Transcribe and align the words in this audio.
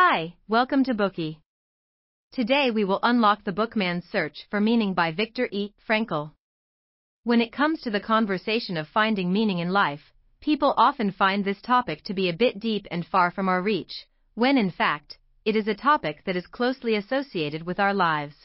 Hi, 0.00 0.36
welcome 0.46 0.84
to 0.84 0.94
Bookey. 0.94 1.38
Today 2.30 2.70
we 2.70 2.84
will 2.84 3.00
unlock 3.02 3.42
the 3.42 3.50
book 3.50 3.74
Man's 3.74 4.04
search 4.04 4.46
for 4.48 4.60
meaning 4.60 4.94
by 4.94 5.10
Viktor 5.10 5.48
E. 5.50 5.74
Frankl. 5.88 6.30
When 7.24 7.40
it 7.40 7.50
comes 7.50 7.80
to 7.80 7.90
the 7.90 7.98
conversation 7.98 8.76
of 8.76 8.86
finding 8.86 9.32
meaning 9.32 9.58
in 9.58 9.70
life, 9.70 10.12
people 10.40 10.72
often 10.76 11.10
find 11.10 11.44
this 11.44 11.60
topic 11.60 12.04
to 12.04 12.14
be 12.14 12.28
a 12.28 12.32
bit 12.44 12.60
deep 12.60 12.86
and 12.92 13.04
far 13.04 13.32
from 13.32 13.48
our 13.48 13.60
reach, 13.60 14.06
when 14.34 14.56
in 14.56 14.70
fact, 14.70 15.18
it 15.44 15.56
is 15.56 15.66
a 15.66 15.74
topic 15.74 16.22
that 16.26 16.36
is 16.36 16.46
closely 16.46 16.94
associated 16.94 17.64
with 17.64 17.80
our 17.80 17.92
lives. 17.92 18.36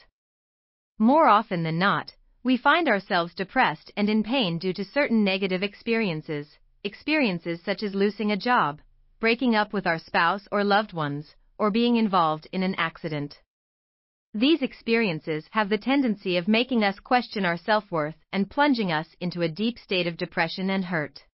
More 0.98 1.28
often 1.28 1.62
than 1.62 1.78
not, 1.78 2.16
we 2.42 2.56
find 2.56 2.88
ourselves 2.88 3.32
depressed 3.32 3.92
and 3.96 4.10
in 4.10 4.24
pain 4.24 4.58
due 4.58 4.72
to 4.72 4.84
certain 4.84 5.22
negative 5.22 5.62
experiences, 5.62 6.58
experiences 6.82 7.62
such 7.62 7.84
as 7.84 7.94
losing 7.94 8.32
a 8.32 8.36
job, 8.36 8.80
breaking 9.20 9.54
up 9.54 9.72
with 9.72 9.86
our 9.86 10.00
spouse 10.00 10.48
or 10.50 10.64
loved 10.64 10.92
ones, 10.92 11.36
or 11.58 11.70
being 11.70 11.96
involved 11.96 12.46
in 12.52 12.62
an 12.62 12.74
accident. 12.76 13.40
These 14.32 14.62
experiences 14.62 15.48
have 15.52 15.68
the 15.68 15.78
tendency 15.78 16.36
of 16.36 16.48
making 16.48 16.82
us 16.82 16.98
question 16.98 17.44
our 17.44 17.56
self 17.56 17.90
worth 17.92 18.16
and 18.32 18.50
plunging 18.50 18.90
us 18.90 19.14
into 19.20 19.42
a 19.42 19.48
deep 19.48 19.78
state 19.78 20.08
of 20.08 20.16
depression 20.16 20.70
and 20.70 20.84
hurt. 20.84 21.24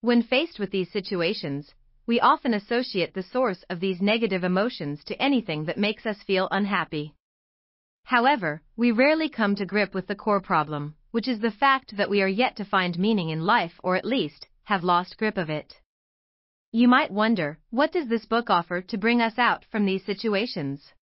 When 0.00 0.22
faced 0.22 0.58
with 0.58 0.70
these 0.70 0.90
situations, 0.90 1.74
we 2.06 2.20
often 2.20 2.54
associate 2.54 3.14
the 3.14 3.22
source 3.22 3.62
of 3.70 3.80
these 3.80 4.00
negative 4.00 4.42
emotions 4.42 5.04
to 5.04 5.22
anything 5.22 5.66
that 5.66 5.78
makes 5.78 6.06
us 6.06 6.22
feel 6.22 6.48
unhappy. 6.50 7.14
However, 8.04 8.62
we 8.76 8.90
rarely 8.90 9.28
come 9.28 9.54
to 9.56 9.66
grip 9.66 9.94
with 9.94 10.06
the 10.06 10.16
core 10.16 10.40
problem, 10.40 10.96
which 11.10 11.28
is 11.28 11.40
the 11.40 11.50
fact 11.50 11.96
that 11.98 12.08
we 12.08 12.22
are 12.22 12.28
yet 12.28 12.56
to 12.56 12.64
find 12.64 12.98
meaning 12.98 13.28
in 13.28 13.44
life 13.44 13.78
or 13.82 13.94
at 13.94 14.04
least 14.04 14.48
have 14.64 14.82
lost 14.82 15.18
grip 15.18 15.36
of 15.36 15.50
it. 15.50 15.80
You 16.72 16.86
might 16.86 17.10
wonder, 17.10 17.58
what 17.70 17.92
does 17.92 18.08
this 18.08 18.26
book 18.26 18.50
offer 18.50 18.82
to 18.82 18.98
bring 18.98 19.22
us 19.22 19.38
out 19.38 19.64
from 19.64 19.86
these 19.86 20.04
situations? 20.04 20.92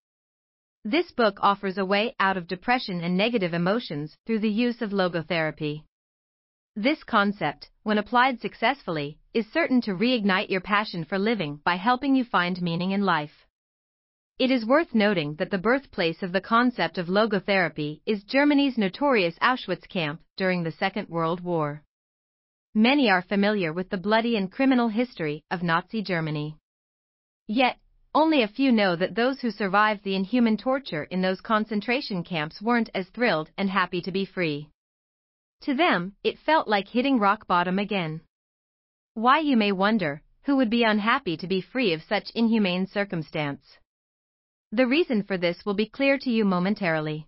This 0.85 1.11
book 1.11 1.39
offers 1.41 1.77
a 1.77 1.85
way 1.85 2.15
out 2.21 2.37
of 2.37 2.47
depression 2.47 3.01
and 3.01 3.17
negative 3.17 3.53
emotions 3.53 4.17
through 4.25 4.39
the 4.39 4.49
use 4.49 4.81
of 4.81 4.91
logotherapy. 4.91 5.83
This 6.77 7.03
concept, 7.03 7.69
when 7.83 7.99
applied 7.99 8.41
successfully, 8.41 9.19
is 9.35 9.51
certain 9.51 9.81
to 9.81 9.97
reignite 9.97 10.51
your 10.51 10.61
passion 10.61 11.05
for 11.05 11.19
living 11.19 11.61
by 11.65 11.75
helping 11.75 12.15
you 12.15 12.23
find 12.23 12.63
meaning 12.63 12.93
in 12.93 13.03
life. 13.03 13.45
It 14.39 14.53
is 14.53 14.65
worth 14.65 14.95
noting 14.95 15.35
that 15.37 15.51
the 15.51 15.59
birthplace 15.59 16.23
of 16.23 16.31
the 16.31 16.41
concept 16.41 16.97
of 16.97 17.09
logotherapy 17.09 18.03
is 18.07 18.23
Germany's 18.23 18.79
notorious 18.79 19.37
Auschwitz 19.41 19.89
camp 19.89 20.21
during 20.37 20.63
the 20.63 20.71
Second 20.71 21.09
World 21.09 21.41
War 21.41 21.83
many 22.77 23.09
are 23.09 23.23
familiar 23.23 23.73
with 23.73 23.89
the 23.89 23.97
bloody 23.97 24.37
and 24.37 24.53
criminal 24.53 24.89
history 24.89 25.43
of 25.51 25.63
Nazi 25.63 26.03
Germany. 26.03 26.59
Yet, 27.49 27.79
only 28.15 28.43
a 28.43 28.49
few 28.49 28.71
know 28.71 28.95
that 28.97 29.15
those 29.15 29.41
who 29.41 29.51
survived 29.51 30.05
the 30.05 30.15
inhuman 30.15 30.59
torture 30.59 31.05
in 31.05 31.23
those 31.23 31.41
concentration 31.41 32.23
camps 32.23 32.61
weren't 32.61 32.91
as 32.95 33.09
thrilled 33.09 33.51
and 33.57 33.71
happy 33.71 34.03
to 34.03 34.13
be 34.13 34.27
free. 34.27 34.69
To 35.63 35.75
them, 35.75 36.17
it 36.23 36.39
felt 36.39 36.69
like 36.69 36.89
hitting 36.89 37.19
rock 37.19 37.47
bottom 37.47 37.79
again. 37.79 38.21
Why 39.15 39.39
you 39.39 39.57
may 39.57 39.73
wonder, 39.73 40.21
who 40.43 40.57
would 40.57 40.69
be 40.69 40.83
unhappy 40.83 41.39
to 41.39 41.47
be 41.47 41.63
free 41.63 41.95
of 41.95 42.03
such 42.03 42.31
inhumane 42.35 42.87
circumstance? 42.87 43.79
The 44.71 44.87
reason 44.87 45.23
for 45.23 45.39
this 45.39 45.65
will 45.65 45.75
be 45.75 45.89
clear 45.89 46.19
to 46.19 46.31
you 46.31 46.45
momentarily. 46.45 47.27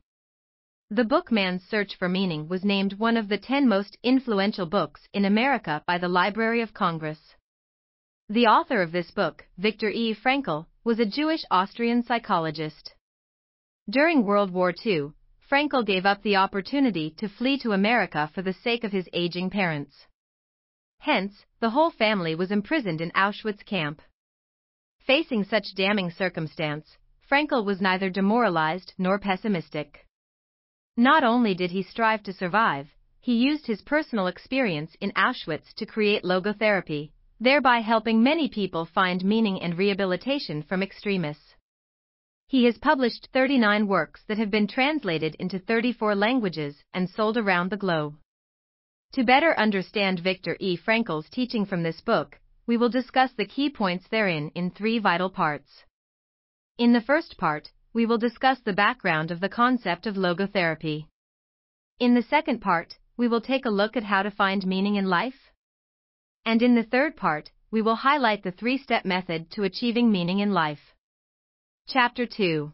The 0.90 1.04
book 1.04 1.30
Man's 1.30 1.64
Search 1.64 1.96
for 1.96 2.08
Meaning 2.08 2.48
was 2.48 2.64
named 2.64 2.94
one 2.94 3.18
of 3.18 3.28
the 3.28 3.36
10 3.36 3.68
most 3.68 3.98
influential 4.02 4.64
books 4.64 5.06
in 5.12 5.26
America 5.26 5.84
by 5.86 5.98
the 5.98 6.08
Library 6.08 6.62
of 6.62 6.72
Congress. 6.72 7.36
The 8.30 8.46
author 8.46 8.80
of 8.80 8.90
this 8.90 9.10
book, 9.10 9.46
Viktor 9.58 9.90
E. 9.90 10.14
Frankl, 10.14 10.64
was 10.84 10.98
a 10.98 11.04
Jewish 11.04 11.44
Austrian 11.50 12.02
psychologist. 12.02 12.94
During 13.90 14.24
World 14.24 14.50
War 14.50 14.72
II, 14.72 15.12
Frankl 15.46 15.84
gave 15.84 16.06
up 16.06 16.22
the 16.22 16.36
opportunity 16.36 17.10
to 17.18 17.28
flee 17.28 17.58
to 17.58 17.72
America 17.72 18.30
for 18.34 18.40
the 18.40 18.54
sake 18.54 18.82
of 18.82 18.92
his 18.92 19.10
aging 19.12 19.50
parents. 19.50 20.06
Hence, 21.00 21.44
the 21.60 21.68
whole 21.68 21.90
family 21.90 22.34
was 22.34 22.50
imprisoned 22.50 23.02
in 23.02 23.10
Auschwitz 23.10 23.62
camp. 23.62 24.00
Facing 25.00 25.44
such 25.44 25.74
damning 25.74 26.10
circumstance, 26.10 26.96
Frankl 27.30 27.62
was 27.62 27.82
neither 27.82 28.08
demoralized 28.08 28.94
nor 28.96 29.18
pessimistic. 29.18 30.07
Not 30.98 31.22
only 31.22 31.54
did 31.54 31.70
he 31.70 31.84
strive 31.84 32.24
to 32.24 32.32
survive, 32.32 32.88
he 33.20 33.36
used 33.36 33.68
his 33.68 33.82
personal 33.82 34.26
experience 34.26 34.96
in 35.00 35.12
Auschwitz 35.12 35.72
to 35.74 35.86
create 35.86 36.24
logotherapy, 36.24 37.12
thereby 37.38 37.78
helping 37.78 38.20
many 38.20 38.48
people 38.48 38.84
find 38.84 39.24
meaning 39.24 39.62
and 39.62 39.78
rehabilitation 39.78 40.60
from 40.60 40.82
extremis. 40.82 41.54
He 42.48 42.64
has 42.64 42.78
published 42.78 43.28
39 43.32 43.86
works 43.86 44.24
that 44.26 44.38
have 44.38 44.50
been 44.50 44.66
translated 44.66 45.36
into 45.36 45.60
34 45.60 46.16
languages 46.16 46.82
and 46.92 47.08
sold 47.08 47.36
around 47.36 47.70
the 47.70 47.76
globe. 47.76 48.16
To 49.12 49.22
better 49.22 49.56
understand 49.56 50.18
Viktor 50.18 50.56
E. 50.58 50.74
Frankl's 50.74 51.30
teaching 51.30 51.64
from 51.64 51.84
this 51.84 52.00
book, 52.00 52.40
we 52.66 52.76
will 52.76 52.88
discuss 52.88 53.30
the 53.34 53.46
key 53.46 53.70
points 53.70 54.08
therein 54.08 54.50
in 54.56 54.72
three 54.72 54.98
vital 54.98 55.30
parts. 55.30 55.84
In 56.76 56.92
the 56.92 57.00
first 57.00 57.38
part, 57.38 57.70
we 57.92 58.06
will 58.06 58.18
discuss 58.18 58.58
the 58.60 58.72
background 58.72 59.30
of 59.30 59.40
the 59.40 59.48
concept 59.48 60.06
of 60.06 60.16
logotherapy. 60.16 61.06
In 61.98 62.14
the 62.14 62.22
second 62.22 62.60
part, 62.60 62.98
we 63.16 63.28
will 63.28 63.40
take 63.40 63.64
a 63.64 63.70
look 63.70 63.96
at 63.96 64.04
how 64.04 64.22
to 64.22 64.30
find 64.30 64.66
meaning 64.66 64.96
in 64.96 65.06
life. 65.06 65.50
And 66.44 66.62
in 66.62 66.74
the 66.74 66.84
third 66.84 67.16
part, 67.16 67.50
we 67.70 67.82
will 67.82 67.96
highlight 67.96 68.42
the 68.42 68.52
three 68.52 68.78
step 68.78 69.04
method 69.04 69.50
to 69.50 69.64
achieving 69.64 70.10
meaning 70.10 70.38
in 70.38 70.52
life. 70.52 70.94
Chapter 71.88 72.26
2 72.26 72.72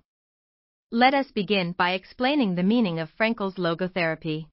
Let 0.91 1.15
us 1.15 1.31
begin 1.31 1.73
by 1.73 1.93
explaining 1.93 2.55
the 2.55 2.63
meaning 2.63 2.99
of 2.99 3.11
Frankl's 3.11 3.55
logotherapy. 3.55 4.47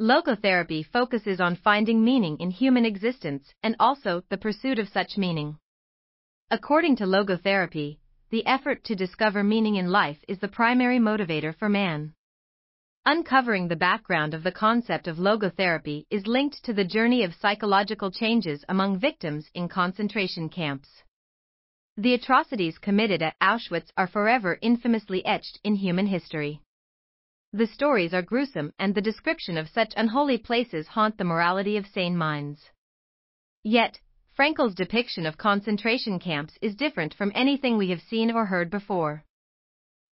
Logotherapy 0.00 0.86
focuses 0.86 1.40
on 1.40 1.56
finding 1.56 2.04
meaning 2.04 2.38
in 2.38 2.50
human 2.50 2.84
existence 2.84 3.52
and 3.62 3.76
also 3.78 4.22
the 4.30 4.38
pursuit 4.38 4.78
of 4.78 4.88
such 4.88 5.16
meaning. 5.16 5.58
According 6.50 6.96
to 6.96 7.04
logotherapy, 7.04 7.98
the 8.32 8.46
effort 8.46 8.82
to 8.82 8.96
discover 8.96 9.44
meaning 9.44 9.76
in 9.76 9.90
life 9.90 10.16
is 10.26 10.38
the 10.38 10.48
primary 10.48 10.98
motivator 10.98 11.54
for 11.54 11.68
man. 11.68 12.14
Uncovering 13.04 13.68
the 13.68 13.76
background 13.76 14.32
of 14.32 14.42
the 14.42 14.50
concept 14.50 15.06
of 15.06 15.18
logotherapy 15.18 16.06
is 16.08 16.26
linked 16.26 16.64
to 16.64 16.72
the 16.72 16.84
journey 16.84 17.24
of 17.24 17.34
psychological 17.34 18.10
changes 18.10 18.64
among 18.70 18.98
victims 18.98 19.50
in 19.52 19.68
concentration 19.68 20.48
camps. 20.48 20.88
The 21.98 22.14
atrocities 22.14 22.78
committed 22.78 23.20
at 23.20 23.38
Auschwitz 23.38 23.90
are 23.98 24.06
forever 24.06 24.58
infamously 24.62 25.22
etched 25.26 25.60
in 25.62 25.74
human 25.74 26.06
history. 26.06 26.62
The 27.52 27.66
stories 27.66 28.14
are 28.14 28.22
gruesome 28.22 28.72
and 28.78 28.94
the 28.94 29.02
description 29.02 29.58
of 29.58 29.68
such 29.68 29.92
unholy 29.94 30.38
places 30.38 30.86
haunt 30.86 31.18
the 31.18 31.24
morality 31.24 31.76
of 31.76 31.86
sane 31.86 32.16
minds. 32.16 32.70
Yet, 33.62 34.00
Frankl's 34.36 34.74
depiction 34.74 35.26
of 35.26 35.36
concentration 35.36 36.18
camps 36.18 36.56
is 36.62 36.74
different 36.74 37.12
from 37.12 37.32
anything 37.34 37.76
we 37.76 37.90
have 37.90 38.00
seen 38.00 38.30
or 38.30 38.46
heard 38.46 38.70
before. 38.70 39.24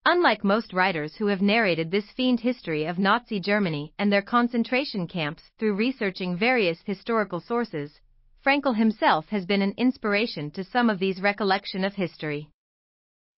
Unlike 0.05 0.45
most 0.45 0.75
writers 0.75 1.17
who 1.17 1.27
have 1.29 1.41
narrated 1.41 1.91
this 1.91 2.11
fiend 2.11 2.41
history 2.41 2.85
of 2.85 2.99
Nazi 2.99 3.41
Germany 3.41 3.95
and 3.99 4.13
their 4.13 4.21
concentration 4.21 5.07
camps 5.07 5.51
through 5.59 5.75
researching 5.75 6.37
various 6.37 6.83
historical 6.85 7.41
sources, 7.41 7.99
Frankl 8.45 8.77
himself 8.77 9.27
has 9.31 9.47
been 9.47 9.63
an 9.63 9.75
inspiration 9.79 10.51
to 10.51 10.65
some 10.65 10.91
of 10.91 10.99
these 10.99 11.23
recollection 11.23 11.83
of 11.83 11.95
history. 11.95 12.51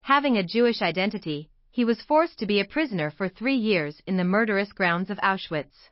Having 0.03 0.37
a 0.37 0.43
Jewish 0.43 0.83
identity, 0.83 1.49
he 1.71 1.85
was 1.85 2.03
forced 2.03 2.41
to 2.41 2.47
be 2.47 2.59
a 2.59 2.65
prisoner 2.65 3.11
for 3.11 3.29
three 3.29 3.57
years 3.57 4.03
in 4.09 4.17
the 4.17 4.25
murderous 4.25 4.73
grounds 4.73 5.11
of 5.11 5.19
Auschwitz. 5.19 5.91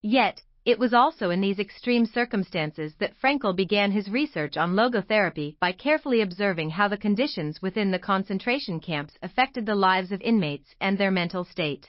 Yet, 0.00 0.42
it 0.64 0.78
was 0.78 0.94
also 0.94 1.30
in 1.30 1.40
these 1.40 1.58
extreme 1.58 2.06
circumstances 2.06 2.94
that 3.00 3.18
Frankl 3.20 3.54
began 3.54 3.90
his 3.90 4.08
research 4.08 4.56
on 4.56 4.74
logotherapy 4.74 5.58
by 5.58 5.72
carefully 5.72 6.20
observing 6.20 6.70
how 6.70 6.86
the 6.86 6.96
conditions 6.96 7.60
within 7.60 7.90
the 7.90 7.98
concentration 7.98 8.78
camps 8.78 9.18
affected 9.22 9.66
the 9.66 9.74
lives 9.74 10.12
of 10.12 10.20
inmates 10.20 10.74
and 10.80 10.96
their 10.96 11.10
mental 11.10 11.44
state. 11.44 11.88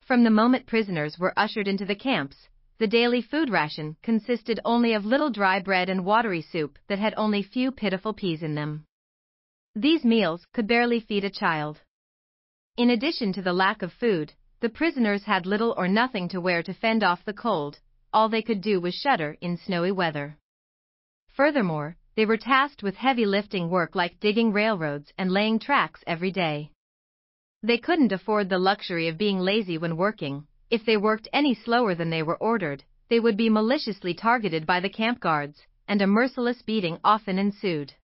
From 0.00 0.24
the 0.24 0.30
moment 0.30 0.66
prisoners 0.66 1.18
were 1.18 1.38
ushered 1.38 1.68
into 1.68 1.84
the 1.84 1.94
camps, 1.94 2.48
the 2.78 2.86
daily 2.88 3.22
food 3.22 3.50
ration 3.50 3.96
consisted 4.02 4.58
only 4.64 4.92
of 4.92 5.04
little 5.04 5.30
dry 5.30 5.60
bread 5.60 5.88
and 5.88 6.04
watery 6.04 6.42
soup 6.42 6.78
that 6.88 6.98
had 6.98 7.14
only 7.16 7.42
few 7.42 7.70
pitiful 7.70 8.12
peas 8.12 8.42
in 8.42 8.54
them. 8.54 8.86
These 9.76 10.04
meals 10.04 10.46
could 10.52 10.66
barely 10.66 10.98
feed 10.98 11.24
a 11.24 11.30
child. 11.30 11.80
In 12.76 12.90
addition 12.90 13.32
to 13.34 13.42
the 13.42 13.52
lack 13.52 13.82
of 13.82 13.92
food, 13.92 14.32
the 14.60 14.68
prisoners 14.68 15.24
had 15.24 15.46
little 15.46 15.72
or 15.76 15.86
nothing 15.86 16.28
to 16.28 16.40
wear 16.40 16.62
to 16.62 16.74
fend 16.74 17.04
off 17.04 17.24
the 17.24 17.32
cold, 17.32 17.78
all 18.12 18.28
they 18.28 18.42
could 18.42 18.60
do 18.60 18.80
was 18.80 18.94
shudder 18.94 19.36
in 19.40 19.56
snowy 19.56 19.92
weather. 19.92 20.36
Furthermore, 21.28 21.96
they 22.16 22.26
were 22.26 22.36
tasked 22.36 22.82
with 22.82 22.96
heavy 22.96 23.24
lifting 23.24 23.70
work 23.70 23.94
like 23.94 24.18
digging 24.18 24.52
railroads 24.52 25.12
and 25.16 25.30
laying 25.30 25.60
tracks 25.60 26.02
every 26.06 26.32
day. 26.32 26.72
They 27.62 27.78
couldn't 27.78 28.10
afford 28.10 28.48
the 28.48 28.58
luxury 28.58 29.06
of 29.06 29.18
being 29.18 29.38
lazy 29.38 29.78
when 29.78 29.96
working. 29.96 30.48
If 30.70 30.84
they 30.84 30.96
worked 30.96 31.28
any 31.32 31.54
slower 31.54 31.94
than 31.94 32.10
they 32.10 32.24
were 32.24 32.36
ordered, 32.36 32.82
they 33.08 33.20
would 33.20 33.36
be 33.36 33.48
maliciously 33.48 34.14
targeted 34.14 34.66
by 34.66 34.80
the 34.80 34.90
camp 34.90 35.20
guards, 35.20 35.62
and 35.86 36.02
a 36.02 36.06
merciless 36.06 36.62
beating 36.62 36.98
often 37.04 37.38
ensued. 37.38 37.94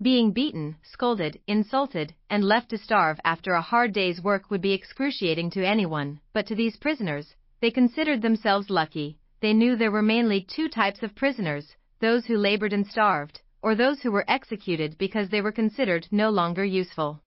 Being 0.00 0.30
beaten, 0.30 0.76
scolded, 0.82 1.40
insulted, 1.48 2.14
and 2.30 2.44
left 2.44 2.70
to 2.70 2.78
starve 2.78 3.18
after 3.24 3.54
a 3.54 3.60
hard 3.60 3.92
day's 3.92 4.22
work 4.22 4.48
would 4.48 4.60
be 4.60 4.72
excruciating 4.72 5.50
to 5.50 5.66
anyone, 5.66 6.20
but 6.32 6.46
to 6.46 6.54
these 6.54 6.76
prisoners, 6.76 7.34
they 7.60 7.72
considered 7.72 8.22
themselves 8.22 8.70
lucky. 8.70 9.18
They 9.40 9.52
knew 9.52 9.74
there 9.74 9.90
were 9.90 10.02
mainly 10.02 10.40
two 10.40 10.68
types 10.68 11.02
of 11.02 11.16
prisoners 11.16 11.74
those 11.98 12.26
who 12.26 12.36
labored 12.36 12.72
and 12.72 12.86
starved, 12.86 13.40
or 13.60 13.74
those 13.74 14.00
who 14.00 14.12
were 14.12 14.24
executed 14.28 14.96
because 14.98 15.30
they 15.30 15.40
were 15.40 15.50
considered 15.50 16.06
no 16.12 16.30
longer 16.30 16.64
useful. 16.64 17.20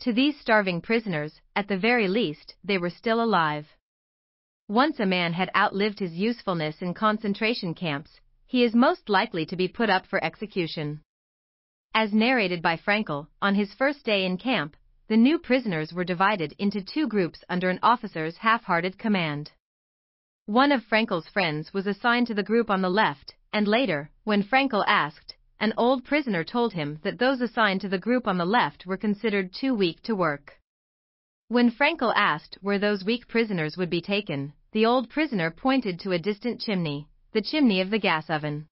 To 0.00 0.12
these 0.14 0.40
starving 0.40 0.80
prisoners, 0.80 1.42
at 1.54 1.68
the 1.68 1.76
very 1.76 2.08
least, 2.08 2.54
they 2.64 2.78
were 2.78 2.88
still 2.88 3.22
alive. 3.22 3.66
Once 4.68 5.00
a 5.00 5.04
man 5.04 5.34
had 5.34 5.50
outlived 5.54 5.98
his 5.98 6.14
usefulness 6.14 6.80
in 6.80 6.94
concentration 6.94 7.74
camps, 7.74 8.20
he 8.46 8.64
is 8.64 8.74
most 8.74 9.10
likely 9.10 9.44
to 9.44 9.56
be 9.56 9.68
put 9.68 9.90
up 9.90 10.06
for 10.06 10.24
execution. 10.24 11.02
As 11.96 12.12
narrated 12.12 12.60
by 12.60 12.76
Frankl, 12.76 13.28
on 13.40 13.54
his 13.54 13.72
first 13.72 14.04
day 14.04 14.24
in 14.24 14.36
camp, 14.36 14.76
the 15.06 15.16
new 15.16 15.38
prisoners 15.38 15.92
were 15.92 16.02
divided 16.02 16.52
into 16.58 16.82
two 16.82 17.06
groups 17.06 17.44
under 17.48 17.70
an 17.70 17.78
officer's 17.84 18.36
half-hearted 18.38 18.98
command. 18.98 19.52
One 20.46 20.72
of 20.72 20.82
Frankl's 20.82 21.28
friends 21.28 21.72
was 21.72 21.86
assigned 21.86 22.26
to 22.26 22.34
the 22.34 22.42
group 22.42 22.68
on 22.68 22.82
the 22.82 22.90
left, 22.90 23.36
and 23.52 23.68
later, 23.68 24.10
when 24.24 24.42
Frankl 24.42 24.84
asked, 24.88 25.36
an 25.60 25.72
old 25.76 26.04
prisoner 26.04 26.42
told 26.42 26.72
him 26.72 26.98
that 27.04 27.20
those 27.20 27.40
assigned 27.40 27.80
to 27.82 27.88
the 27.88 28.04
group 28.06 28.26
on 28.26 28.38
the 28.38 28.44
left 28.44 28.86
were 28.86 28.96
considered 28.96 29.54
too 29.54 29.72
weak 29.72 30.02
to 30.02 30.16
work. 30.16 30.58
When 31.46 31.70
Frankl 31.70 32.12
asked 32.16 32.58
where 32.60 32.80
those 32.80 33.04
weak 33.04 33.28
prisoners 33.28 33.76
would 33.76 33.88
be 33.88 34.00
taken, 34.00 34.52
the 34.72 34.84
old 34.84 35.10
prisoner 35.10 35.52
pointed 35.52 36.00
to 36.00 36.10
a 36.10 36.18
distant 36.18 36.60
chimney, 36.60 37.06
the 37.30 37.40
chimney 37.40 37.80
of 37.80 37.90
the 37.90 38.00
gas 38.00 38.28
oven. 38.30 38.66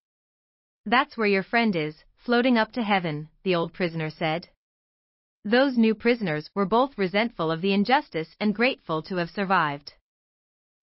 That's 0.85 1.17
where 1.17 1.29
your 1.29 1.45
friend 1.45 1.77
is, 1.77 2.03
floating 2.25 2.57
up 2.57 2.71
to 2.73 2.83
heaven, 2.83 3.29
the 3.43 3.55
old 3.55 3.73
prisoner 3.73 4.09
said. 4.09 4.49
Those 5.45 5.77
new 5.77 5.95
prisoners 5.95 6.49
were 6.55 6.67
both 6.67 6.97
resentful 6.97 7.51
of 7.51 7.61
the 7.61 7.73
injustice 7.73 8.37
and 8.39 8.55
grateful 8.55 9.03
to 9.03 9.17
have 9.17 9.31
survived. 9.31 9.95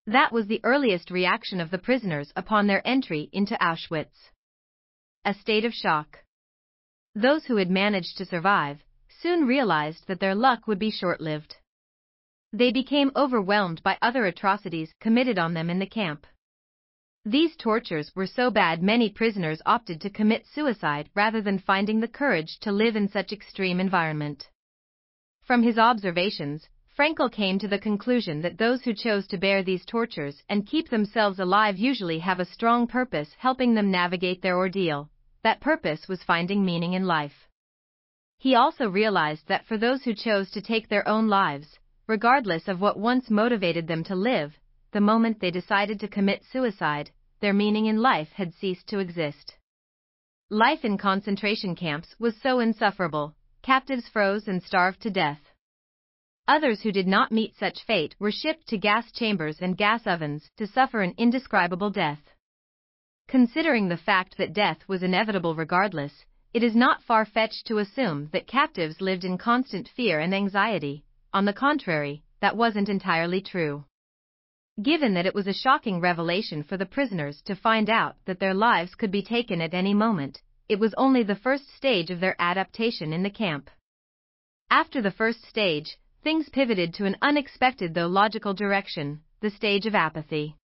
That 0.06 0.34
was 0.34 0.48
the 0.48 0.60
earliest 0.64 1.12
reaction 1.12 1.62
of 1.62 1.72
the 1.72 1.78
prisoners 1.78 2.34
upon 2.36 2.68
their 2.68 2.86
entry 2.86 3.30
into 3.32 3.56
Auschwitz. 3.56 4.32
A 5.24 5.34
state 5.34 5.64
of 5.64 5.74
shock. 5.74 6.18
Those 7.16 7.46
who 7.46 7.56
had 7.56 7.70
managed 7.70 8.18
to 8.18 8.26
survive 8.26 8.84
soon 9.22 9.48
realized 9.48 10.08
that 10.08 10.20
their 10.20 10.36
luck 10.36 10.68
would 10.68 10.80
be 10.80 10.92
short 10.92 11.22
lived. 11.22 11.56
They 12.52 12.72
became 12.72 13.12
overwhelmed 13.16 13.82
by 13.84 13.98
other 14.02 14.26
atrocities 14.26 14.94
committed 15.00 15.40
on 15.40 15.54
them 15.54 15.70
in 15.70 15.80
the 15.80 15.86
camp. 15.86 16.26
These 17.32 17.56
tortures 17.58 18.12
were 18.16 18.26
so 18.26 18.50
bad 18.50 18.82
many 18.82 19.08
prisoners 19.08 19.62
opted 19.64 20.02
to 20.02 20.10
commit 20.10 20.48
suicide 20.48 21.12
rather 21.14 21.44
than 21.44 21.60
finding 21.60 22.00
the 22.00 22.08
courage 22.08 22.58
to 22.62 22.72
live 22.72 22.96
in 22.96 23.08
such 23.08 23.32
extreme 23.32 23.80
environment. 23.80 24.50
From 25.44 25.62
his 25.62 25.78
observations, 25.78 26.68
Frankl 26.98 27.32
came 27.32 27.60
to 27.60 27.68
the 27.68 27.78
conclusion 27.78 28.42
that 28.42 28.58
those 28.58 28.82
who 28.82 28.96
chose 28.96 29.28
to 29.28 29.38
bear 29.38 29.62
these 29.62 29.86
tortures 29.86 30.42
and 30.50 30.66
keep 30.66 30.90
themselves 30.90 31.38
alive 31.38 31.78
usually 31.78 32.18
have 32.18 32.40
a 32.40 32.46
strong 32.46 32.88
purpose 32.88 33.36
helping 33.38 33.76
them 33.76 33.92
navigate 33.92 34.42
their 34.42 34.58
ordeal. 34.58 35.12
That 35.44 35.62
purpose 35.62 36.08
was 36.08 36.24
finding 36.24 36.66
meaning 36.66 36.94
in 36.94 37.06
life. 37.06 37.48
He 38.40 38.56
also 38.56 38.90
realized 38.90 39.48
that 39.50 39.68
for 39.68 39.78
those 39.78 40.04
who 40.04 40.16
chose 40.16 40.50
to 40.50 40.62
take 40.62 40.90
their 40.90 41.08
own 41.08 41.28
lives, 41.28 41.78
regardless 42.08 42.68
of 42.68 42.82
what 42.82 42.98
once 42.98 43.30
motivated 43.30 43.86
them 43.86 44.04
to 44.06 44.16
live, 44.16 44.58
the 44.94 45.00
moment 45.00 45.40
they 45.40 45.52
decided 45.52 46.00
to 46.00 46.08
commit 46.08 46.44
suicide, 46.52 47.12
their 47.40 47.54
meaning 47.54 47.86
in 47.86 48.02
life 48.02 48.32
had 48.34 48.54
ceased 48.54 48.88
to 48.88 49.00
exist. 49.00 49.56
Life 50.50 50.84
in 50.84 50.98
concentration 50.98 51.76
camps 51.76 52.16
was 52.20 52.36
so 52.42 52.60
insufferable, 52.60 53.36
captives 53.62 54.08
froze 54.08 54.48
and 54.48 54.64
starved 54.64 55.02
to 55.02 55.10
death. 55.10 55.42
Others 56.48 56.82
who 56.82 56.92
did 56.92 57.08
not 57.08 57.32
meet 57.32 57.56
such 57.56 57.84
fate 57.84 58.16
were 58.18 58.32
shipped 58.32 58.68
to 58.70 58.78
gas 58.78 59.12
chambers 59.12 59.60
and 59.62 59.78
gas 59.78 60.08
ovens 60.08 60.50
to 60.58 60.66
suffer 60.66 61.02
an 61.02 61.14
indescribable 61.18 61.92
death. 61.92 62.34
Considering 63.28 63.88
the 63.88 63.98
fact 63.98 64.36
that 64.38 64.54
death 64.54 64.80
was 64.88 65.04
inevitable 65.04 65.54
regardless, 65.54 66.26
it 66.52 66.64
is 66.64 66.76
not 66.76 67.04
far 67.04 67.26
fetched 67.26 67.68
to 67.68 67.78
assume 67.78 68.30
that 68.34 68.48
captives 68.48 69.02
lived 69.02 69.24
in 69.24 69.38
constant 69.38 69.88
fear 69.88 70.20
and 70.20 70.34
anxiety. 70.34 71.04
On 71.32 71.46
the 71.46 71.54
contrary, 71.54 72.24
that 72.42 72.58
wasn't 72.58 72.90
entirely 72.90 73.42
true. 73.42 73.86
Given 74.82 75.14
that 75.16 75.26
it 75.26 75.36
was 75.36 75.48
a 75.48 75.54
shocking 75.54 76.00
revelation 76.00 76.64
for 76.64 76.78
the 76.78 76.86
prisoners 76.86 77.42
to 77.42 77.56
find 77.56 77.90
out 77.90 78.16
that 78.26 78.40
their 78.40 78.54
lives 78.54 78.96
could 78.96 79.12
be 79.12 79.22
taken 79.22 79.62
at 79.62 79.74
any 79.74 79.94
moment, 79.94 80.42
it 80.70 80.80
was 80.80 80.94
only 80.94 81.22
the 81.24 81.36
first 81.36 81.68
stage 81.76 82.10
of 82.10 82.22
their 82.22 82.36
adaptation 82.40 83.12
in 83.12 83.24
the 83.24 83.30
camp. 83.30 83.70
After 84.70 85.02
the 85.02 85.12
first 85.12 85.44
stage, 85.44 85.98
things 86.24 86.48
pivoted 86.48 86.94
to 86.94 87.06
an 87.06 87.18
unexpected 87.22 87.94
though 87.94 88.08
logical 88.08 88.54
direction, 88.54 89.22
the 89.42 89.50
stage 89.50 89.86
of 89.86 89.96
apathy. 89.96 90.56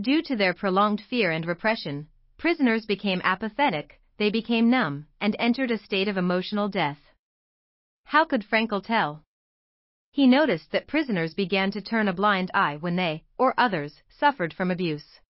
Due 0.00 0.22
to 0.22 0.34
their 0.34 0.54
prolonged 0.54 1.00
fear 1.00 1.30
and 1.30 1.46
repression, 1.46 2.08
prisoners 2.36 2.84
became 2.84 3.20
apathetic, 3.22 4.00
they 4.16 4.30
became 4.30 4.70
numb, 4.70 5.06
and 5.20 5.36
entered 5.38 5.70
a 5.70 5.78
state 5.78 6.08
of 6.08 6.16
emotional 6.16 6.68
death. 6.68 6.98
How 8.04 8.24
could 8.24 8.42
Frankl 8.42 8.84
tell? 8.84 9.22
He 10.12 10.26
noticed 10.26 10.72
that 10.72 10.88
prisoners 10.88 11.34
began 11.34 11.70
to 11.70 11.80
turn 11.80 12.08
a 12.08 12.12
blind 12.12 12.50
eye 12.52 12.76
when 12.76 12.96
they, 12.96 13.24
or 13.38 13.54
others, 13.56 14.02
suffered 14.08 14.52
from 14.52 14.70
abuse. 14.70 15.20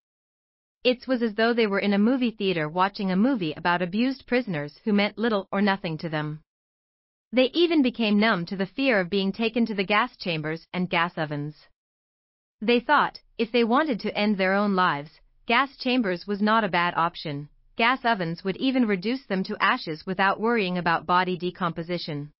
It 0.82 1.06
was 1.06 1.22
as 1.22 1.34
though 1.34 1.52
they 1.52 1.66
were 1.66 1.80
in 1.80 1.92
a 1.92 1.98
movie 1.98 2.30
theater 2.30 2.66
watching 2.66 3.10
a 3.10 3.16
movie 3.16 3.52
about 3.52 3.82
abused 3.82 4.26
prisoners 4.26 4.80
who 4.84 4.94
meant 4.94 5.18
little 5.18 5.46
or 5.52 5.60
nothing 5.60 5.98
to 5.98 6.08
them. 6.08 6.40
They 7.30 7.50
even 7.52 7.82
became 7.82 8.18
numb 8.18 8.46
to 8.46 8.56
the 8.56 8.66
fear 8.66 8.98
of 8.98 9.10
being 9.10 9.32
taken 9.32 9.66
to 9.66 9.74
the 9.74 9.84
gas 9.84 10.16
chambers 10.16 10.66
and 10.72 10.88
gas 10.88 11.18
ovens. 11.18 11.68
They 12.62 12.80
thought, 12.80 13.20
if 13.36 13.52
they 13.52 13.64
wanted 13.64 14.00
to 14.00 14.16
end 14.16 14.38
their 14.38 14.54
own 14.54 14.74
lives, 14.74 15.20
gas 15.46 15.76
chambers 15.76 16.26
was 16.26 16.40
not 16.40 16.64
a 16.64 16.68
bad 16.68 16.94
option. 16.96 17.50
Gas 17.76 18.04
ovens 18.04 18.42
would 18.44 18.56
even 18.56 18.86
reduce 18.86 19.26
them 19.26 19.44
to 19.44 19.62
ashes 19.62 20.06
without 20.06 20.40
worrying 20.40 20.78
about 20.78 21.06
body 21.06 21.36
decomposition. 21.36 22.32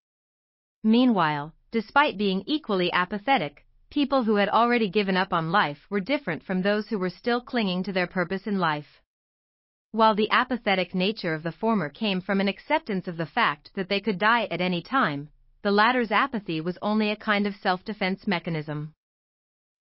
Meanwhile, 0.83 1.53
despite 1.71 2.17
being 2.17 2.43
equally 2.45 2.91
apathetic, 2.91 3.65
people 3.89 4.23
who 4.23 4.35
had 4.35 4.49
already 4.49 4.89
given 4.89 5.15
up 5.15 5.33
on 5.33 5.51
life 5.51 5.79
were 5.89 5.99
different 5.99 6.43
from 6.43 6.61
those 6.61 6.87
who 6.87 6.99
were 6.99 7.09
still 7.09 7.41
clinging 7.41 7.83
to 7.83 7.93
their 7.93 8.07
purpose 8.07 8.45
in 8.45 8.59
life. 8.59 9.01
While 9.91 10.15
the 10.15 10.29
apathetic 10.31 10.95
nature 10.95 11.33
of 11.33 11.43
the 11.43 11.51
former 11.51 11.89
came 11.89 12.21
from 12.21 12.39
an 12.39 12.47
acceptance 12.47 13.07
of 13.07 13.17
the 13.17 13.25
fact 13.25 13.71
that 13.75 13.89
they 13.89 13.99
could 13.99 14.19
die 14.19 14.45
at 14.45 14.61
any 14.61 14.81
time, 14.81 15.29
the 15.61 15.71
latter's 15.71 16.11
apathy 16.11 16.61
was 16.61 16.77
only 16.81 17.09
a 17.09 17.15
kind 17.15 17.45
of 17.45 17.55
self-defense 17.55 18.25
mechanism. 18.25 18.93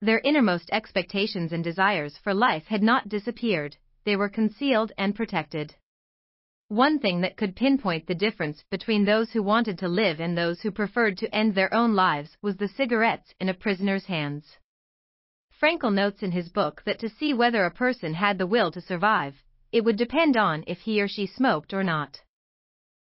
Their 0.01 0.19
innermost 0.19 0.69
expectations 0.71 1.51
and 1.51 1.63
desires 1.63 2.17
for 2.17 2.33
life 2.33 2.65
had 2.67 2.81
not 2.81 3.09
disappeared, 3.09 3.77
they 4.03 4.15
were 4.15 4.29
concealed 4.29 4.91
and 4.97 5.15
protected. 5.15 5.75
One 6.69 6.99
thing 6.99 7.21
that 7.21 7.35
could 7.35 7.55
pinpoint 7.55 8.05
the 8.05 8.13
difference 8.13 8.63
between 8.69 9.03
those 9.03 9.31
who 9.31 9.41
wanted 9.41 9.79
to 9.79 9.87
live 9.87 10.19
and 10.19 10.37
those 10.37 10.61
who 10.61 10.69
preferred 10.69 11.17
to 11.17 11.35
end 11.35 11.55
their 11.55 11.73
own 11.73 11.95
lives 11.95 12.37
was 12.43 12.57
the 12.57 12.67
cigarettes 12.67 13.33
in 13.39 13.49
a 13.49 13.55
prisoner's 13.55 14.05
hands. 14.05 14.59
Frankl 15.59 15.91
notes 15.91 16.21
in 16.21 16.31
his 16.31 16.49
book 16.49 16.83
that 16.85 16.99
to 16.99 17.09
see 17.09 17.33
whether 17.33 17.65
a 17.65 17.71
person 17.71 18.13
had 18.13 18.37
the 18.37 18.45
will 18.45 18.69
to 18.69 18.81
survive, 18.81 19.43
it 19.71 19.83
would 19.83 19.97
depend 19.97 20.37
on 20.37 20.63
if 20.67 20.81
he 20.81 21.01
or 21.01 21.07
she 21.07 21.25
smoked 21.25 21.73
or 21.73 21.83
not. 21.83 22.21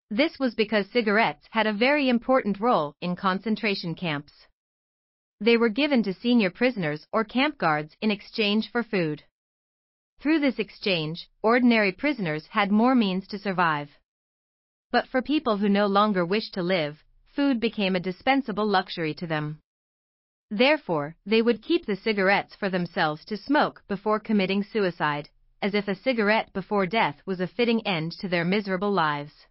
This 0.09 0.37
was 0.39 0.55
because 0.55 0.89
cigarettes 0.89 1.47
had 1.51 1.65
a 1.65 1.71
very 1.71 2.09
important 2.09 2.59
role 2.59 2.97
in 2.99 3.15
concentration 3.15 3.95
camps. 3.95 4.45
They 5.39 5.55
were 5.55 5.69
given 5.69 6.03
to 6.03 6.13
senior 6.13 6.49
prisoners 6.49 7.07
or 7.13 7.23
camp 7.23 7.57
guards 7.57 7.95
in 8.01 8.11
exchange 8.11 8.69
for 8.69 8.83
food. 8.83 9.23
Through 10.19 10.39
this 10.39 10.59
exchange, 10.59 11.29
ordinary 11.41 11.91
prisoners 11.91 12.47
had 12.47 12.71
more 12.71 12.95
means 12.95 13.27
to 13.27 13.37
survive. 13.37 13.89
But 14.91 15.07
for 15.07 15.21
people 15.21 15.57
who 15.57 15.69
no 15.69 15.87
longer 15.87 16.25
wished 16.25 16.53
to 16.53 16.63
live, 16.63 17.03
food 17.35 17.59
became 17.59 17.95
a 17.95 17.99
dispensable 17.99 18.65
luxury 18.65 19.13
to 19.15 19.27
them. 19.27 19.59
Therefore, 20.51 21.15
they 21.25 21.41
would 21.41 21.63
keep 21.63 21.85
the 21.85 21.95
cigarettes 21.95 22.55
for 22.55 22.69
themselves 22.69 23.25
to 23.25 23.37
smoke 23.37 23.83
before 23.87 24.19
committing 24.19 24.63
suicide, 24.63 25.29
as 25.63 25.73
if 25.73 25.87
a 25.87 25.95
cigarette 25.95 26.53
before 26.53 26.85
death 26.85 27.21
was 27.25 27.39
a 27.39 27.47
fitting 27.47 27.85
end 27.87 28.11
to 28.19 28.27
their 28.27 28.45
miserable 28.45 28.91
lives. 28.91 29.47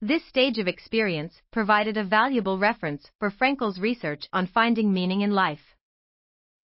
This 0.00 0.24
stage 0.26 0.58
of 0.58 0.68
experience 0.68 1.40
provided 1.50 1.96
a 1.96 2.04
valuable 2.04 2.58
reference 2.58 3.10
for 3.18 3.30
Frankl's 3.30 3.80
research 3.80 4.28
on 4.32 4.46
finding 4.46 4.92
meaning 4.92 5.22
in 5.22 5.30
life. 5.30 5.73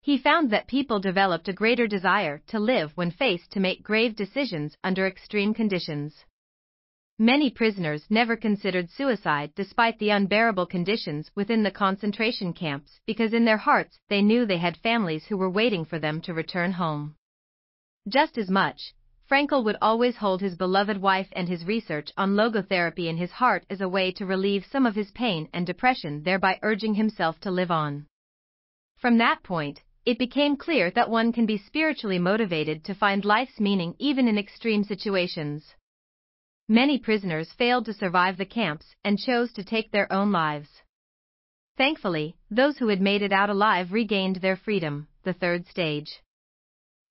He 0.03 0.17
found 0.17 0.51
that 0.51 0.67
people 0.67 0.99
developed 0.99 1.47
a 1.49 1.53
greater 1.53 1.87
desire 1.87 2.39
to 2.47 2.59
live 2.59 2.97
when 2.97 3.11
faced 3.11 3.53
to 3.53 3.61
make 3.61 3.83
grave 3.83 4.17
decisions 4.17 4.75
under 4.83 5.07
extreme 5.07 5.53
conditions. 5.53 6.25
Many 7.19 7.51
prisoners 7.51 8.07
never 8.09 8.35
considered 8.35 8.89
suicide 8.89 9.53
despite 9.55 9.99
the 9.99 10.09
unbearable 10.09 10.65
conditions 10.65 11.31
within 11.35 11.63
the 11.63 11.71
concentration 11.71 12.55
camps 12.55 12.99
because 13.05 13.35
in 13.35 13.45
their 13.45 13.59
hearts 13.59 13.99
they 14.09 14.23
knew 14.23 14.47
they 14.47 14.57
had 14.57 14.79
families 14.79 15.27
who 15.27 15.37
were 15.37 15.51
waiting 15.51 15.85
for 15.85 15.99
them 15.99 16.23
to 16.23 16.33
return 16.33 16.73
home. 16.73 17.15
Just 18.09 18.39
as 18.39 18.51
much, 18.51 18.95
Frankl 19.31 19.63
would 19.63 19.77
always 19.83 20.17
hold 20.17 20.41
his 20.41 20.57
beloved 20.57 20.97
wife 20.97 21.29
and 21.33 21.47
his 21.47 21.67
research 21.67 22.11
on 22.17 22.37
logotherapy 22.37 23.07
in 23.07 23.19
his 23.19 23.33
heart 23.33 23.67
as 23.69 23.83
a 23.83 23.89
way 23.89 24.11
to 24.13 24.25
relieve 24.25 24.65
some 24.65 24.87
of 24.87 24.95
his 24.95 25.11
pain 25.11 25.47
and 25.53 25.67
depression, 25.67 26.23
thereby 26.23 26.59
urging 26.63 26.95
himself 26.95 27.39
to 27.41 27.51
live 27.51 27.71
on. 27.71 28.07
From 28.97 29.19
that 29.19 29.43
point, 29.43 29.83
it 30.05 30.19
became 30.19 30.57
clear 30.57 30.91
that 30.91 31.11
one 31.11 31.33
can 31.33 31.47
be 31.47 31.59
spiritually 31.59 32.19
motivated 32.19 32.85
to 32.85 32.95
find 32.95 33.25
life's 33.25 33.61
meaning 33.61 33.95
even 33.99 34.29
in 34.29 34.39
extreme 34.39 34.83
situations. 34.85 35.75
Many 36.69 36.99
prisoners 36.99 37.53
failed 37.53 37.85
to 37.87 37.93
survive 37.93 38.37
the 38.37 38.47
camps 38.47 38.95
and 39.05 39.19
chose 39.19 39.53
to 39.55 39.65
take 39.65 39.91
their 39.91 40.11
own 40.13 40.33
lives. 40.33 40.69
Thankfully, 41.77 42.37
those 42.51 42.79
who 42.79 42.89
had 42.89 43.01
made 43.01 43.23
it 43.23 43.33
out 43.33 43.51
alive 43.51 43.93
regained 43.93 44.37
their 44.37 44.57
freedom, 44.57 45.09
the 45.25 45.33
third 45.33 45.67
stage. 45.67 46.21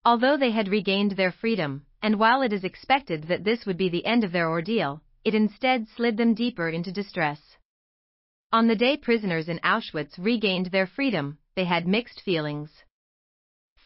Although 0.04 0.36
they 0.36 0.50
had 0.50 0.68
regained 0.68 1.12
their 1.12 1.32
freedom, 1.32 1.84
and 2.02 2.18
while 2.18 2.40
it 2.40 2.52
is 2.52 2.64
expected 2.64 3.24
that 3.24 3.44
this 3.44 3.66
would 3.66 3.76
be 3.76 3.88
the 3.88 4.06
end 4.06 4.24
of 4.24 4.32
their 4.32 4.48
ordeal, 4.48 5.02
it 5.24 5.34
instead 5.34 5.88
slid 5.88 6.16
them 6.16 6.34
deeper 6.34 6.68
into 6.68 6.90
distress. 6.90 7.40
On 8.52 8.66
the 8.66 8.76
day 8.76 8.96
prisoners 8.96 9.48
in 9.48 9.58
Auschwitz 9.58 10.18
regained 10.18 10.66
their 10.66 10.86
freedom, 10.86 11.38
they 11.60 11.66
had 11.66 11.86
mixed 11.86 12.22
feelings. 12.22 12.70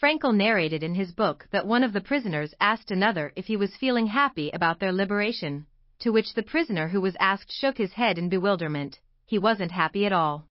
Frankl 0.01 0.33
narrated 0.33 0.85
in 0.85 0.95
his 0.95 1.11
book 1.11 1.49
that 1.51 1.67
one 1.67 1.83
of 1.83 1.93
the 1.93 2.01
prisoners 2.01 2.55
asked 2.61 2.93
another 2.93 3.33
if 3.35 3.47
he 3.47 3.57
was 3.57 3.77
feeling 3.77 4.07
happy 4.07 4.49
about 4.53 4.79
their 4.79 4.93
liberation, 4.93 5.67
to 5.99 6.11
which 6.11 6.35
the 6.35 6.45
prisoner 6.45 6.87
who 6.87 7.01
was 7.01 7.17
asked 7.19 7.51
shook 7.51 7.77
his 7.77 7.95
head 7.95 8.17
in 8.17 8.29
bewilderment, 8.29 9.01
he 9.27 9.41
wasn't 9.41 9.73
happy 9.73 10.07
at 10.07 10.13
all. 10.13 10.47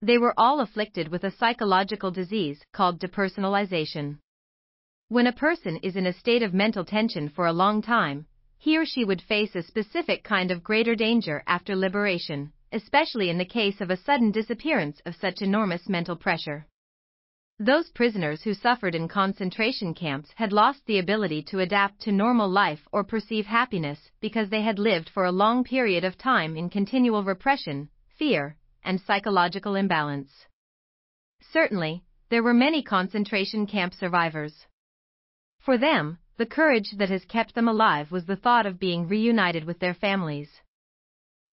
They 0.00 0.16
were 0.16 0.32
all 0.38 0.60
afflicted 0.60 1.08
with 1.08 1.24
a 1.24 1.32
psychological 1.32 2.12
disease 2.12 2.64
called 2.72 3.00
depersonalization. 3.00 4.20
When 5.08 5.26
a 5.26 5.40
person 5.46 5.78
is 5.78 5.96
in 5.96 6.06
a 6.06 6.12
state 6.12 6.44
of 6.44 6.54
mental 6.54 6.84
tension 6.84 7.28
for 7.28 7.48
a 7.48 7.58
long 7.64 7.82
time, 7.82 8.26
he 8.58 8.78
or 8.78 8.86
she 8.86 9.04
would 9.04 9.22
face 9.22 9.56
a 9.56 9.62
specific 9.64 10.22
kind 10.22 10.52
of 10.52 10.62
greater 10.62 10.94
danger 10.94 11.42
after 11.48 11.74
liberation, 11.74 12.52
especially 12.72 13.30
in 13.30 13.38
the 13.38 13.44
case 13.44 13.80
of 13.80 13.90
a 13.90 13.96
sudden 13.96 14.30
disappearance 14.30 15.00
of 15.06 15.14
such 15.16 15.42
enormous 15.42 15.88
mental 15.88 16.16
pressure. 16.16 16.66
Those 17.60 17.90
prisoners 17.90 18.42
who 18.42 18.54
suffered 18.54 18.94
in 18.94 19.08
concentration 19.08 19.92
camps 19.92 20.30
had 20.36 20.52
lost 20.52 20.86
the 20.86 20.98
ability 20.98 21.42
to 21.44 21.58
adapt 21.58 22.00
to 22.02 22.12
normal 22.12 22.48
life 22.48 22.86
or 22.92 23.02
perceive 23.02 23.46
happiness 23.46 24.10
because 24.20 24.48
they 24.48 24.62
had 24.62 24.78
lived 24.78 25.08
for 25.08 25.24
a 25.24 25.32
long 25.32 25.64
period 25.64 26.04
of 26.04 26.16
time 26.16 26.56
in 26.56 26.70
continual 26.70 27.24
repression, 27.24 27.88
fear, 28.16 28.56
and 28.84 29.00
psychological 29.00 29.74
imbalance. 29.74 30.46
Certainly, 31.52 32.04
there 32.28 32.42
were 32.42 32.54
many 32.54 32.82
concentration 32.82 33.66
camp 33.66 33.94
survivors. 33.94 34.66
For 35.58 35.78
them, 35.78 36.18
the 36.36 36.46
courage 36.46 36.92
that 36.98 37.10
has 37.10 37.24
kept 37.24 37.54
them 37.54 37.66
alive 37.66 38.12
was 38.12 38.26
the 38.26 38.36
thought 38.36 38.66
of 38.66 38.78
being 38.78 39.08
reunited 39.08 39.64
with 39.64 39.80
their 39.80 39.94
families. 39.94 40.48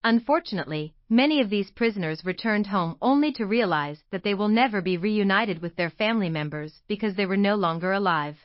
Unfortunately, 0.04 0.94
many 1.10 1.42
of 1.42 1.50
these 1.50 1.72
prisoners 1.72 2.26
returned 2.26 2.68
home 2.68 2.98
only 3.02 3.32
to 3.34 3.46
realize 3.46 4.04
that 4.12 4.24
they 4.24 4.34
will 4.34 4.48
never 4.48 4.82
be 4.82 4.98
reunited 4.98 5.62
with 5.62 5.76
their 5.76 5.90
family 5.90 6.30
members 6.30 6.82
because 6.88 7.16
they 7.16 7.26
were 7.26 7.38
no 7.38 7.56
longer 7.56 7.92
alive. 7.92 8.38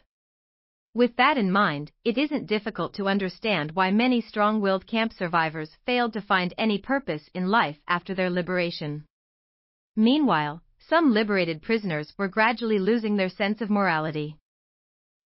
With 0.93 1.15
that 1.17 1.39
in 1.39 1.53
mind, 1.53 1.93
it 2.05 2.19
isn't 2.19 2.49
difficult 2.49 2.95
to 2.95 3.07
understand 3.07 3.73
why 3.73 3.91
many 3.91 4.21
strong 4.21 4.61
willed 4.61 4.87
camp 4.87 5.13
survivors 5.13 5.77
failed 5.87 6.13
to 6.15 6.21
find 6.21 6.53
any 6.59 6.79
purpose 6.79 7.31
in 7.33 7.47
life 7.47 7.79
after 7.87 8.13
their 8.13 8.29
liberation. 8.29 9.05
Meanwhile, 9.95 10.63
some 10.79 11.13
liberated 11.13 11.63
prisoners 11.63 12.13
were 12.19 12.27
gradually 12.27 12.81
losing 12.81 13.17
their 13.17 13.29
sense 13.29 13.61
of 13.61 13.71
morality. 13.71 14.37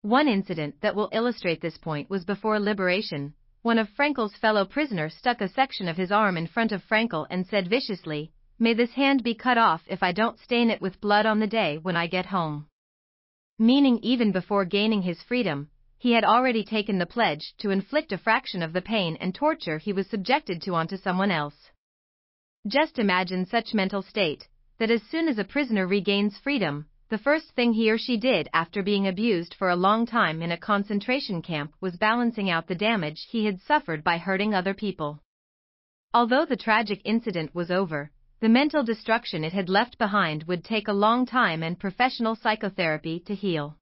One 0.03 0.27
incident 0.27 0.81
that 0.81 0.95
will 0.95 1.09
illustrate 1.11 1.61
this 1.61 1.79
point 1.79 2.11
was 2.11 2.25
before 2.25 2.59
liberation. 2.59 3.33
One 3.65 3.79
of 3.79 3.89
Frankl's 3.89 4.35
fellow 4.35 4.63
prisoners 4.63 5.15
stuck 5.15 5.41
a 5.41 5.47
section 5.47 5.87
of 5.87 5.97
his 5.97 6.11
arm 6.11 6.37
in 6.37 6.45
front 6.45 6.71
of 6.71 6.85
Frankl 6.87 7.25
and 7.31 7.47
said 7.47 7.67
viciously, 7.67 8.31
May 8.59 8.75
this 8.75 8.91
hand 8.91 9.23
be 9.23 9.33
cut 9.33 9.57
off 9.57 9.81
if 9.87 10.03
I 10.03 10.11
don't 10.11 10.37
stain 10.37 10.69
it 10.69 10.81
with 10.83 11.01
blood 11.01 11.25
on 11.25 11.39
the 11.39 11.47
day 11.47 11.79
when 11.79 11.97
I 11.97 12.05
get 12.05 12.27
home. 12.27 12.67
Meaning 13.57 13.97
even 14.03 14.31
before 14.31 14.65
gaining 14.65 15.01
his 15.01 15.23
freedom, 15.23 15.71
he 15.97 16.11
had 16.11 16.23
already 16.23 16.63
taken 16.63 16.99
the 16.99 17.07
pledge 17.07 17.55
to 17.57 17.71
inflict 17.71 18.11
a 18.11 18.19
fraction 18.19 18.61
of 18.61 18.71
the 18.71 18.83
pain 18.83 19.17
and 19.19 19.33
torture 19.33 19.79
he 19.79 19.93
was 19.93 20.05
subjected 20.05 20.61
to 20.61 20.75
onto 20.75 20.95
someone 20.95 21.31
else. 21.31 21.71
Just 22.67 22.99
imagine 22.99 23.47
such 23.47 23.73
mental 23.73 24.03
state, 24.03 24.47
that 24.77 24.91
as 24.91 25.01
soon 25.09 25.27
as 25.27 25.39
a 25.39 25.43
prisoner 25.43 25.87
regains 25.87 26.37
freedom, 26.37 26.85
the 27.09 27.17
first 27.19 27.51
thing 27.51 27.73
he 27.73 27.91
or 27.91 27.97
she 27.97 28.17
did 28.17 28.49
after 28.53 28.81
being 28.81 29.07
abused 29.07 29.53
for 29.53 29.69
a 29.69 29.75
long 29.75 30.05
time 30.05 30.41
in 30.41 30.51
a 30.51 30.57
concentration 30.57 31.41
camp 31.41 31.71
was 31.79 31.97
balancing 31.97 32.49
out 32.49 32.67
the 32.67 32.73
damage 32.75 33.27
he 33.29 33.45
had 33.45 33.61
suffered 33.61 34.03
by 34.03 34.17
hurting 34.17 34.55
other 34.55 34.73
people. 34.73 35.21
Although 36.13 36.45
the 36.45 36.55
tragic 36.55 37.01
incident 37.05 37.53
was 37.53 37.69
over, 37.69 38.11
the 38.39 38.49
mental 38.49 38.83
destruction 38.83 39.43
it 39.43 39.53
had 39.53 39.69
left 39.69 39.97
behind 39.97 40.43
would 40.43 40.63
take 40.63 40.87
a 40.87 40.93
long 40.93 41.25
time 41.25 41.61
and 41.61 41.79
professional 41.79 42.35
psychotherapy 42.35 43.19
to 43.21 43.35
heal. 43.35 43.77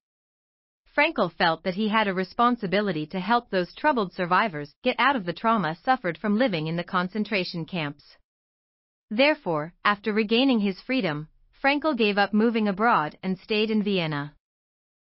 Frankl 0.96 1.32
felt 1.32 1.63
that 1.63 1.75
he 1.75 1.88
had 1.88 2.08
a 2.08 2.13
responsibility 2.13 3.06
to 3.08 3.20
help 3.20 3.50
those 3.50 3.74
troubled 3.74 4.13
survivors 4.13 4.75
get 4.84 4.96
out 5.00 5.15
of 5.15 5.25
the 5.25 5.34
trauma 5.34 5.75
suffered 5.75 6.18
from 6.18 6.38
living 6.38 6.68
in 6.68 6.75
the 6.75 6.84
concentration 6.84 7.65
camps. 7.65 8.18
Therefore, 9.10 9.74
after 9.84 10.13
regaining 10.13 10.60
his 10.60 10.80
freedom, 10.82 11.30
Frankl 11.63 11.96
gave 11.96 12.17
up 12.17 12.34
moving 12.34 12.67
abroad 12.67 13.17
and 13.24 13.39
stayed 13.39 13.72
in 13.72 13.84
Vienna. 13.84 14.36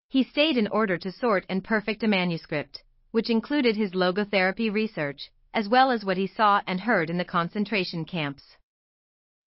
He 0.07 0.23
stayed 0.23 0.55
in 0.55 0.69
order 0.69 0.97
to 0.97 1.11
sort 1.11 1.45
and 1.49 1.61
perfect 1.61 2.03
a 2.03 2.07
manuscript, 2.07 2.83
which 3.11 3.29
included 3.29 3.75
his 3.75 3.91
logotherapy 3.91 4.71
research, 4.71 5.29
as 5.53 5.67
well 5.67 5.91
as 5.91 6.05
what 6.05 6.15
he 6.15 6.25
saw 6.25 6.61
and 6.65 6.79
heard 6.79 7.09
in 7.09 7.17
the 7.17 7.25
concentration 7.25 8.05
camps. 8.05 8.55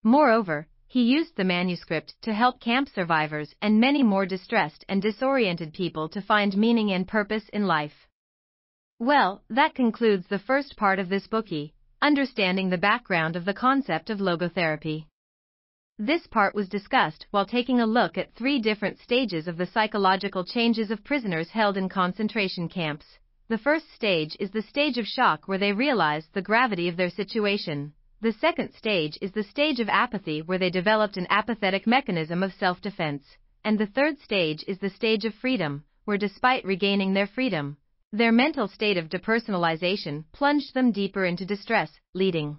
Moreover, 0.02 0.68
he 0.88 1.02
used 1.02 1.36
the 1.36 1.44
manuscript 1.44 2.20
to 2.20 2.34
help 2.34 2.60
camp 2.60 2.86
survivors 2.90 3.54
and 3.62 3.80
many 3.80 4.02
more 4.02 4.26
distressed 4.26 4.84
and 4.86 5.00
disoriented 5.00 5.72
people 5.72 6.06
to 6.10 6.20
find 6.20 6.54
meaning 6.54 6.92
and 6.92 7.08
purpose 7.08 7.48
in 7.50 7.66
life. 7.66 8.08
Well, 8.98 9.42
that 9.48 9.74
concludes 9.74 10.26
the 10.26 10.38
first 10.38 10.76
part 10.76 10.98
of 10.98 11.08
this 11.08 11.26
Bookey, 11.26 11.72
understanding 12.02 12.68
the 12.68 12.76
background 12.76 13.36
of 13.36 13.46
the 13.46 13.54
concept 13.54 14.10
of 14.10 14.18
logotherapy. 14.18 15.06
This 16.02 16.26
part 16.26 16.54
was 16.54 16.70
discussed 16.70 17.26
while 17.30 17.44
taking 17.44 17.78
a 17.78 17.86
look 17.86 18.16
at 18.16 18.32
three 18.32 18.58
different 18.58 18.98
stages 18.98 19.46
of 19.46 19.58
the 19.58 19.66
psychological 19.66 20.46
changes 20.46 20.90
of 20.90 21.04
prisoners 21.04 21.50
held 21.50 21.76
in 21.76 21.90
concentration 21.90 22.70
camps. 22.70 23.18
The 23.48 23.58
first 23.58 23.92
stage 23.92 24.34
is 24.40 24.50
the 24.50 24.62
stage 24.62 24.96
of 24.96 25.06
shock 25.06 25.46
where 25.46 25.58
they 25.58 25.74
realize 25.74 26.26
the 26.32 26.40
gravity 26.40 26.88
of 26.88 26.96
their 26.96 27.10
situation. 27.10 27.92
The 28.22 28.32
second 28.32 28.72
stage 28.72 29.18
is 29.20 29.32
the 29.32 29.42
stage 29.42 29.78
of 29.78 29.90
apathy 29.90 30.40
where 30.40 30.56
they 30.56 30.70
developed 30.70 31.18
an 31.18 31.26
apathetic 31.28 31.86
mechanism 31.86 32.42
of 32.42 32.54
self-defense. 32.54 33.36
And 33.62 33.78
the 33.78 33.84
third 33.84 34.18
stage 34.20 34.64
is 34.66 34.78
the 34.78 34.88
stage 34.88 35.26
of 35.26 35.34
freedom, 35.34 35.84
where 36.06 36.16
despite 36.16 36.64
regaining 36.64 37.12
their 37.12 37.26
freedom, 37.26 37.76
their 38.10 38.32
mental 38.32 38.68
state 38.68 38.96
of 38.96 39.10
depersonalization 39.10 40.24
plunged 40.32 40.72
them 40.72 40.92
deeper 40.92 41.26
into 41.26 41.44
distress, 41.44 42.00
leading 42.14 42.58